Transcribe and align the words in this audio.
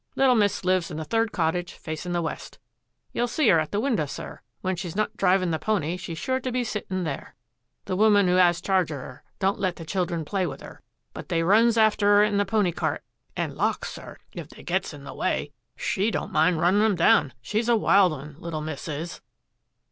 Little 0.15 0.33
miss 0.33 0.65
lives 0.65 0.89
in 0.89 0.97
the 0.97 1.03
third 1.05 1.31
cottage 1.31 1.73
facing 1.73 2.11
the 2.11 2.23
west. 2.23 2.57
You'll 3.13 3.27
see 3.27 3.51
'er 3.51 3.59
at 3.59 3.69
the 3.71 3.79
window, 3.79 4.07
sir; 4.07 4.39
when 4.61 4.75
she's 4.75 4.95
not 4.95 5.15
drivin' 5.15 5.51
the 5.51 5.59
pony 5.59 5.95
she's 5.95 6.17
sure 6.17 6.39
to 6.39 6.51
be 6.51 6.63
sittin' 6.63 7.03
there. 7.03 7.35
The 7.85 7.95
woman 7.95 8.27
who 8.27 8.39
'as 8.39 8.61
charge 8.61 8.89
of 8.89 8.97
'er, 8.97 9.23
don't 9.37 9.59
let 9.59 9.75
the 9.75 9.85
children 9.85 10.25
play 10.25 10.47
with 10.47 10.63
'er, 10.63 10.81
but 11.13 11.29
they 11.29 11.43
runs 11.43 11.77
after 11.77 12.17
'er 12.19 12.23
in 12.23 12.37
the 12.37 12.45
pony 12.45 12.71
cart 12.71 13.03
and, 13.37 13.53
lawks, 13.53 13.93
sir, 13.93 14.17
if 14.33 14.49
they 14.49 14.63
gets 14.63 14.91
in 14.91 15.03
the 15.03 15.13
way, 15.13 15.51
she 15.75 16.09
don't 16.09 16.31
mind 16.31 16.59
runnin' 16.59 16.81
'em 16.81 16.95
down. 16.95 17.33
She's 17.39 17.69
a 17.69 17.75
wild 17.77 18.11
'un, 18.11 18.37
little 18.39 18.61
miss 18.61 18.87
is." 18.87 19.21